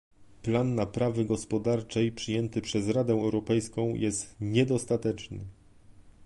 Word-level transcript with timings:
Plan 0.41 0.75
naprawy 0.75 1.25
gospodarczej 1.25 2.11
przyjęty 2.11 2.61
przez 2.61 2.89
Radę 2.89 3.13
Europejską 3.13 3.93
jest 3.95 4.35
niedostateczny 4.39 5.45